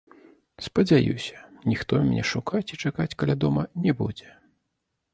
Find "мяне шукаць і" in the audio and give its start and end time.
2.09-2.81